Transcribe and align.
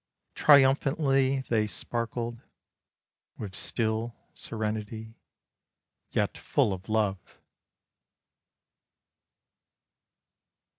Triumphantly 0.33 1.41
they 1.41 1.67
sparkled, 1.67 2.41
With 3.37 3.53
still 3.53 4.15
serenity, 4.33 5.13
yet 6.09 6.39
full 6.39 6.73
of 6.73 6.89
love. 6.89 7.37